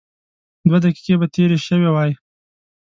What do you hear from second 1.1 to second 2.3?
به تېرې شوې وای.